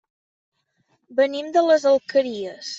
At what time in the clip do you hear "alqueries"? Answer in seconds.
1.93-2.67